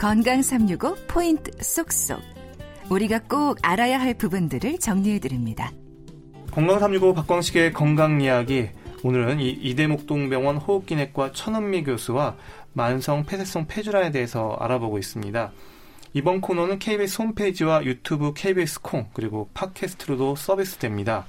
[0.00, 2.22] 건강 365 포인트 쏙쏙.
[2.88, 5.72] 우리가 꼭 알아야 할 부분들을 정리해 드립니다.
[6.50, 8.70] 건강 365 박광식의 건강 이야기.
[9.02, 12.34] 오늘은 이 이대목동병원 호흡기내과 천은미 교수와
[12.72, 15.52] 만성 폐쇄성 폐질환에 대해서 알아보고 있습니다.
[16.14, 21.26] 이번 코너는 KBS 홈페이지와 유튜브 KBS 콩 그리고 팟캐스트로도 서비스됩니다.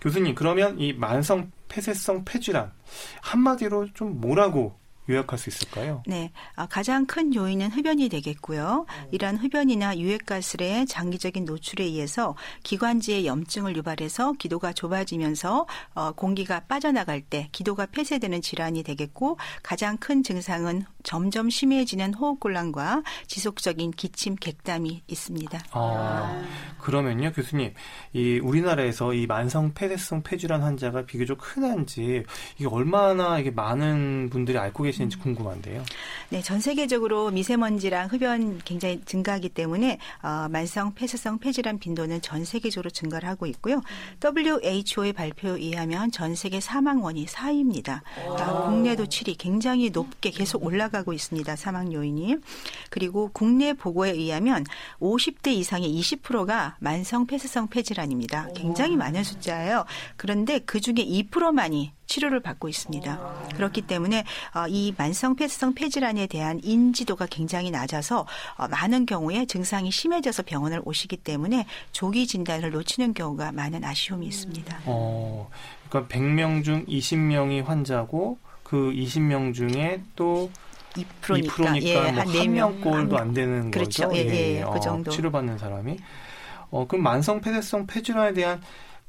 [0.00, 2.72] 교수님 그러면 이 만성 폐쇄성 폐질환
[3.20, 4.79] 한마디로 좀 뭐라고
[5.10, 6.02] 요약할 수 있을까요?
[6.06, 8.86] 네, 아, 가장 큰 요인은 흡연이 되겠고요.
[9.10, 17.48] 이러한 흡연이나 유해가스의 장기적인 노출에 의해서 기관지의 염증을 유발해서 기도가 좁아지면서 어, 공기가 빠져나갈 때
[17.52, 25.58] 기도가 폐쇄되는 질환이 되겠고 가장 큰 증상은 점점 심해지는 호흡곤란과 지속적인 기침, 객담이 있습니다.
[25.72, 26.42] 아,
[26.78, 27.74] 그러면요, 교수님,
[28.12, 32.24] 이 우리나라에서 이 만성 폐쇄성 폐질환 환자가 비교적 흔한지
[32.58, 35.82] 이게 얼마나 이게 많은 분들이 알고 계시는지 궁금한데요.
[36.30, 42.90] 네, 전 세계적으로 미세먼지랑 흡연 굉장히 증가하기 때문에 어, 만성 폐쇄성 폐질환 빈도는 전 세계적으로
[42.90, 43.80] 증가를 하고 있고요.
[44.22, 48.00] WHO의 발표에 의하면 전 세계 사망 원이 4위입니다.
[48.38, 50.80] 아, 국내도 7위, 굉장히 높게 계속 올라.
[50.80, 51.56] 올라가고 있습니다.
[51.56, 52.36] 사망 요인이.
[52.88, 54.64] 그리고 국내 보고에 의하면
[55.00, 58.48] 50대 이상의 20%가 만성 폐쇄성 폐질환입니다.
[58.54, 59.84] 굉장히 많은 숫자예요.
[60.16, 63.50] 그런데 그 중에 2%만이 치료를 받고 있습니다.
[63.54, 69.92] 그렇기 때문에 어, 이 만성 폐쇄성 폐질환에 대한 인지도가 굉장히 낮아서 어, 많은 경우에 증상이
[69.92, 74.80] 심해져서 병원을 오시기 때문에 조기 진단을 놓치는 경우가 많은 아쉬움이 있습니다.
[74.86, 75.48] 어,
[75.88, 80.50] 그러니까 100명 중 20명이 환자고 그 20명 중에 또
[80.94, 84.08] 2%니까, 2%니까 예, 뭐한 4명꼴도 안 되는 그렇죠.
[84.08, 84.16] 거죠.
[84.18, 85.12] 예, 예, 예, 그 어, 정도.
[85.12, 85.98] 치료받는 사람이.
[86.72, 88.60] 어, 그럼 만성 폐쇄성 폐질환에 대한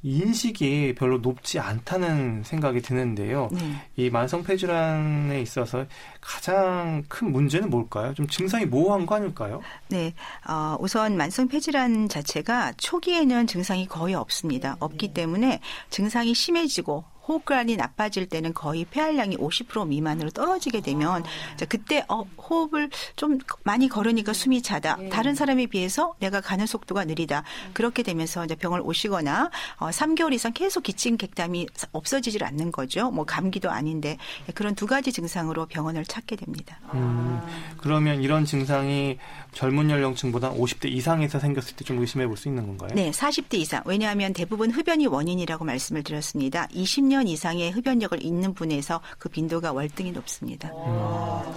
[0.04, 3.50] 인식이 별로 높지 않다는 생각이 드는데요.
[3.52, 3.76] 네.
[3.96, 5.86] 이 만성 폐 질환에 있어서
[6.20, 8.14] 가장 큰 문제는 뭘까요?
[8.14, 9.62] 좀 증상이 모호한 거 아닐까요?
[9.90, 10.14] 네,
[10.48, 14.76] 어, 우선 만성 폐 질환 자체가 초기에는 증상이 거의 없습니다.
[14.80, 15.60] 없기 때문에
[15.90, 21.24] 증상이 심해지고 호흡관이 나빠질 때는 거의 폐활량이 50% 미만으로 떨어지게 되면
[21.58, 24.96] 자, 그때 어, 호흡을 좀 많이 걸으니까 숨이 차다.
[24.98, 25.10] 네.
[25.10, 27.44] 다른 사람에 비해서 내가 가는 속도가 느리다.
[27.74, 33.12] 그렇게 되면서 이제 병을 오시거나 어, 3개월 이상 계속 기침 객담이 없어지질 않는 거죠.
[33.12, 34.18] 뭐 감기도 아닌데
[34.56, 36.80] 그런 두 가지 증상으로 병원을 찾게 됩니다.
[36.94, 37.40] 음,
[37.78, 39.18] 그러면 이런 증상이
[39.54, 42.90] 젊은 연령층보다 50대 이상에서 생겼을 때 좀 의심해 볼 수 있는 건가요?
[42.96, 43.82] 네, 40대 이상.
[43.86, 46.68] 왜냐하면 대부분 흡연이 원인이라고 말씀을 드렸습니다.
[46.72, 50.70] 20년 이상의 흡연력을 있는 분에서 그 빈도가 월등히 높습니다.
[50.70, 51.54] 음.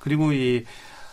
[0.00, 0.64] 그리고 이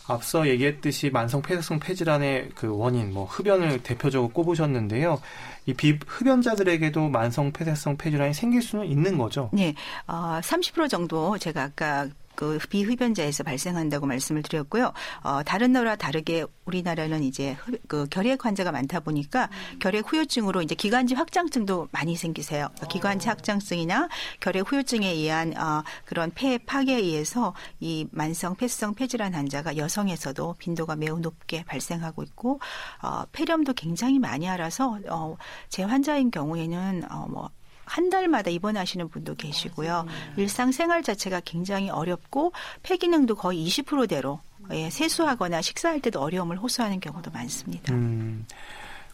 [0.08, 5.22] 앞서 얘기했듯이 만성 폐쇄성 폐질환의 그 원인, 뭐 흡연을 대표적으로 꼽으셨는데요.
[5.68, 9.50] 이 비흡연자들에게도 만성 폐쇄성 폐질환이 생길 수는 있는 거죠?
[9.54, 9.76] 네,
[10.08, 12.08] 어, 30% 정도 제가 아까
[12.40, 14.94] 그 비흡연자에서 발생한다고 말씀을 드렸고요.
[15.24, 17.58] 어, 다른 나라와 다르게 우리나라는 이제
[17.90, 19.50] 그 결핵 환자가 많다 보니까
[19.82, 22.70] 결핵 후유증으로 이제 기관지 확장증도 많이 생기세요.
[22.90, 24.08] 기관지 확장증이나
[24.40, 30.96] 결핵 후유증에 의한 어, 그런 폐 파괴에 의해서 이 만성 폐성 폐질환 환자가 여성에서도 빈도가
[30.96, 32.62] 매우 높게 발생하고 있고
[33.04, 35.36] 어, 폐렴도 굉장히 많이 알아서 어,
[35.68, 37.50] 제 환자인 경우에는 어, 뭐
[37.90, 40.06] 한 달마다 입원하시는 분도 계시고요.
[40.38, 44.40] 일상생활 자체가 굉장히 어렵고 폐기능도 거의 20%대로
[44.72, 47.92] 예, 세수하거나 식사할 때도 어려움을 호소하는 경우도 많습니다.
[47.94, 48.46] 음,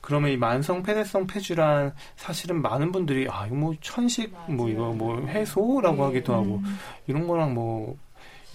[0.02, 5.26] 그러면 이 만성 폐쇄성 폐질환 사실은 많은 분들이 아 이거 뭐 천식 뭐 이거 뭐
[5.26, 6.78] 해소라고 하기도 하고 음.
[7.08, 7.96] 이런 거랑 뭐이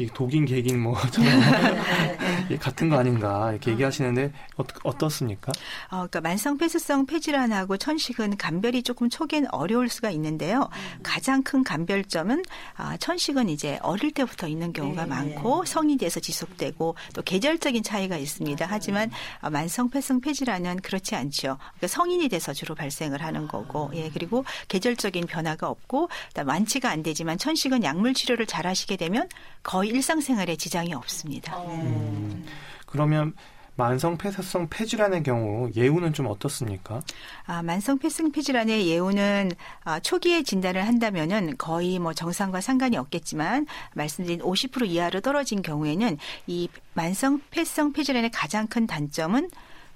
[0.09, 0.95] 독인 개긴 뭐
[2.61, 5.53] 같은 거 아닌가 이렇게 얘기하시는데 어, 떻습니까
[5.87, 10.69] 어, 그러니까 만성 폐쇄성 폐질환하고 천식은 감별이 조금 초기엔 어려울 수가 있는데요.
[11.03, 12.43] 가장 큰 감별점은
[12.77, 15.71] 아, 천식은 이제 어릴 때부터 있는 경우가 네, 많고 네.
[15.71, 18.67] 성이 돼서 지속되고 또 계절적인 차이가 있습니다.
[18.69, 19.11] 하지만
[19.41, 21.59] 어, 만성 폐쇄성 폐질환은 그렇지 않죠.
[21.59, 26.09] 그러니까 성인이 돼서 주로 발생을 하는 거고, 예 그리고 계절적인 변화가 없고
[26.45, 29.29] 완치가 안 되지만 천식은 약물 치료를 잘 하시게 되면
[29.63, 31.57] 거의 일상생활에 지장이 없습니다.
[31.65, 32.45] 음,
[32.87, 33.35] 그러면
[33.81, 37.01] 만성 폐쇄성 폐질환의 경우 예후는 좀 어떻습니까?
[37.47, 39.53] 아, 만성 폐쇄성 폐질환의 예후는
[39.85, 46.69] 아, 초기에 진단을 한다면은 거의 뭐 정상과 상관이 없겠지만 말씀드린 50% 이하로 떨어진 경우에는 이
[46.93, 49.49] 만성 폐쇄성 폐질환의 가장 큰 단점은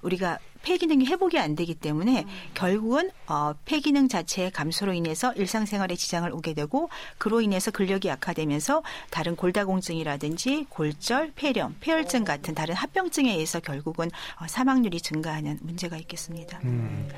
[0.05, 2.29] 우리가 폐 기능이 회복이 안 되기 때문에 음.
[2.53, 8.83] 결국은 어, 폐 기능 자체의 감소로 인해서 일상생활에 지장을 오게 되고 그로 인해서 근력이 약화되면서
[9.11, 14.09] 다른 골다공증이라든지 골절, 폐렴, 폐혈증 같은 다른 합병증에 의해서 결국은
[14.39, 16.59] 어, 사망률이 증가하는 문제가 있겠습니다.
[16.63, 17.09] 음.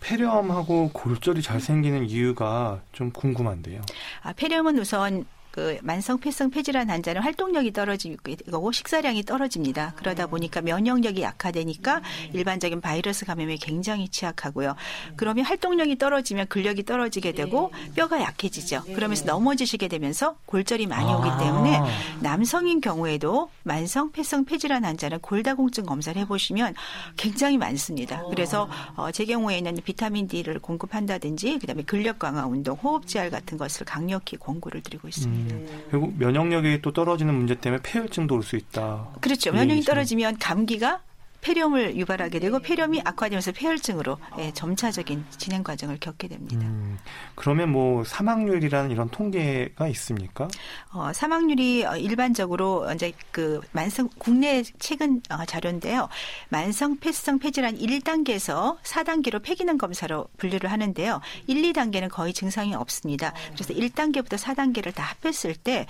[0.00, 3.82] 폐렴하고 골절이 잘 생기는 이유가 좀 궁금한데요.
[4.22, 5.26] 아, 폐렴은 우선
[5.60, 9.92] 그그 만성 폐성 폐질환 환자는 활동력이 떨어지고 식사량이 떨어집니다.
[9.96, 12.00] 그러다 보니까 면역력이 약화되니까
[12.32, 14.74] 일반적인 바이러스 감염에 굉장히 취약하고요.
[15.16, 18.84] 그러면 활동력이 떨어지면 근력이 떨어지게 되고 뼈가 약해지죠.
[18.94, 21.80] 그러면서 넘어지시게 되면서 골절이 많이 오기 때문에
[22.20, 26.74] 남성인 경우에도 만성 폐성 폐질환 환자는 골다공증 검사를 해보시면
[27.18, 28.24] 굉장히 많습니다.
[28.30, 33.84] 그래서 어, 제 경우에는 비타민 D를 공급한다든지 그다음에 근력 강화 운동, 호흡 재활 같은 것을
[33.84, 35.49] 강력히 권고를 드리고 있습니다.
[35.49, 35.49] 음,
[35.90, 39.08] 그리고 면역력이 또 떨어지는 문제 때문에 폐혈증도 올 수 있다.
[39.20, 39.52] 그렇죠.
[39.52, 41.00] 면역이 떨어지면 감기가
[41.40, 46.66] 폐렴을 유발하게 되고 폐렴이 악화되면서 폐혈증으로 예, 점차적인 진행 과정을 겪게 됩니다.
[46.66, 46.98] 음,
[47.34, 50.48] 그러면 뭐 사망률이라는 이런 통계가 있습니까?
[50.92, 56.08] 어, 사망률이 어, 일반적으로 이제 그 만성 국내 최근 어, 자료인데요.
[56.48, 61.20] 만성 폐성 폐질환 1단계에서 4단계로 폐기능 검사로 분류를 하는데요.
[61.46, 63.32] 1, 2단계는 거의 증상이 없습니다.
[63.54, 65.86] 그래서 1단계부터 4단계를 다 합했을 때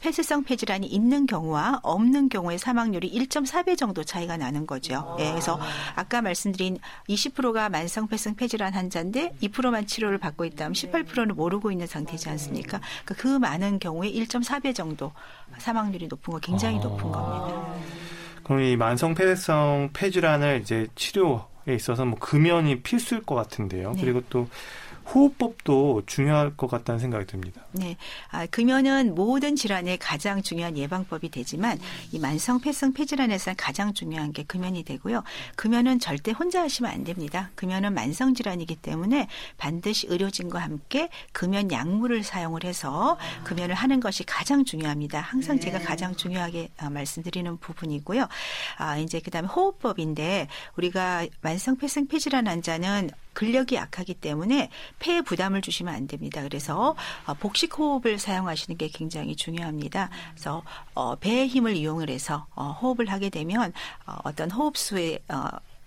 [0.00, 5.16] 폐쇄성 폐질환이 있는 경우와 없는 경우의 사망률이 1.4배 정도 차이가 나는 거죠.
[5.18, 5.58] 예, 그래서
[5.96, 6.78] 아까 말씀드린
[7.08, 12.80] 20%가 만성 폐쇄성 폐질환 환자인데 2%만 치료를 받고 있다면 18%는 모르고 있는 상태지 않습니까?
[13.04, 15.12] 그러니까 그 많은 경우에 1.4배 정도
[15.58, 17.74] 사망률이 높은 거 굉장히 높은 겁니다.
[18.44, 23.92] 그럼 이 만성 폐쇄성 폐질환을 이제 치료에 있어서 뭐 금연이 필수일 것 같은데요.
[23.92, 24.00] 네.
[24.00, 24.48] 그리고 또
[25.14, 27.62] 호흡법도 중요할 것 같다는 생각이 듭니다.
[27.72, 27.96] 네.
[28.30, 31.78] 아, 금연은 모든 질환의 가장 중요한 예방법이 되지만
[32.12, 35.22] 이 만성 폐성 폐질환에서는 가장 중요한 게 금연이 되고요.
[35.56, 37.50] 금연은 절대 혼자 하시면 안 됩니다.
[37.54, 44.64] 금연은 만성 질환이기 때문에 반드시 의료진과 함께 금연 약물을 사용을 해서 금연을 하는 것이 가장
[44.64, 45.20] 중요합니다.
[45.20, 45.84] 항상 제가 네.
[45.84, 48.26] 가장 중요하게 아, 말씀드리는 부분이고요.
[48.76, 54.68] 아, 이제 그다음에 호흡법인데 우리가 만성 폐성 폐질환 환자는 근력이 약하기 때문에
[54.98, 56.42] 폐에 부담을 주시면 안 됩니다.
[56.42, 60.10] 그래서 어, 복식 호흡을 사용하시는 게 굉장히 중요합니다.
[60.32, 63.72] 그래서 어, 배의 힘을 이용을 해서 어, 호흡을 하게 되면
[64.24, 65.20] 어떤 호흡수의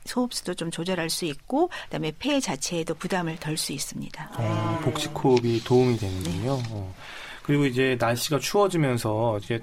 [0.05, 4.31] 소흡수도 좀 조절할 수 있고 그다음에 폐 자체에도 부담을 덜 수 있습니다.
[4.37, 6.55] 어, 복식 호흡이 도움이 되는군요.
[6.55, 6.63] 네.
[6.71, 6.93] 어.
[7.43, 9.61] 그리고 이제 날씨가 추워지면서 이제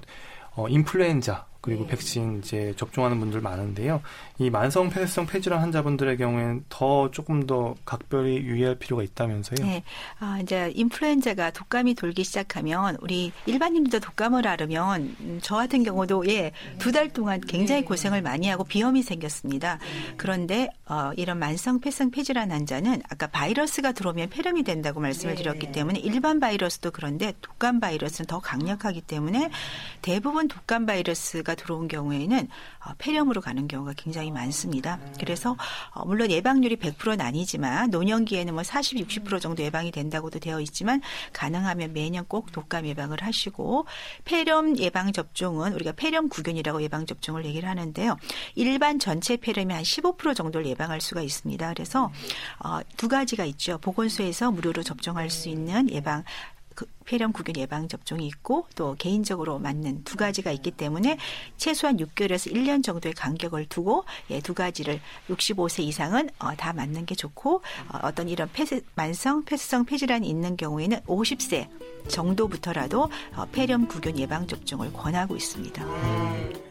[0.56, 1.90] 어, 인플루엔자 그리고 네.
[1.90, 4.00] 백신 이제 접종하는 분들 많은데요.
[4.38, 9.66] 이 만성 폐쇄성 폐질환 환자분들의 경우에는 더 조금 더 각별히 유의할 필요가 있다면서요?
[9.66, 9.82] 네.
[10.20, 16.52] 아, 이제 인플루엔자가 독감이 돌기 시작하면 우리 일반인들도 독감을 앓으면 음, 저 같은 경우도 예,
[16.78, 17.87] 두 달 동안 굉장히 네.
[17.87, 19.78] 고생을 많이 하고 비염이 생겼습니다.
[20.16, 25.43] 그런데 어, 이런 만성 폐성 폐질환 환자는 아까 바이러스가 들어오면 폐렴이 된다고 말씀을 네.
[25.43, 29.50] 드렸기 때문에 일반 바이러스도 그런데 독감 바이러스는 더 강력하기 때문에
[30.02, 32.48] 대부분 독감 바이러스가 들어온 경우에는
[32.86, 34.98] 어, 폐렴으로 가는 경우가 굉장히 많습니다.
[35.18, 35.56] 그래서
[35.94, 41.00] 어, 물론 예방률이 100%는 아니지만 노년기에는 뭐 40, 60% 정도 예방이 된다고도 되어 있지만
[41.32, 43.86] 가능하면 매년 꼭 독감 예방을 하시고
[44.24, 48.16] 폐렴 예방 접종은 우리가 폐렴 구균이라고 예방 접종을 얘기를 하는데요.
[48.54, 51.68] 일반 전체 폐렴이 한15% 정도를 예방할 수가 있습니다.
[51.74, 52.10] 그래서
[52.64, 53.78] 어, 두 가지가 있죠.
[53.78, 56.24] 보건소에서 무료로 접종할 수 있는 예방
[56.57, 56.57] 그
[57.04, 61.19] 폐렴 구균 예방 접종이 있고 또 개인적으로 맞는 두 가지가 있기 때문에
[61.56, 67.14] 최소한 6개월에서 1년 정도의 간격을 두고 예, 두 가지를 65세 이상은 어, 다 맞는 게
[67.14, 71.68] 좋고 어, 어떤 이런 폐쇄, 만성 폐쇄성 폐질환이 있는 경우에는 50세
[72.08, 76.67] 정도부터라도 어, 폐렴 구균 예방 접종을 권하고 있습니다.